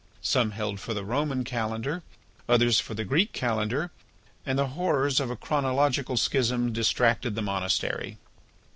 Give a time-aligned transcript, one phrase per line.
[0.23, 2.01] Some held for the Roman calendar,
[2.49, 3.91] others for the Greek calendar,
[4.47, 8.17] and the horrors of a chronological schism distracted the monastery.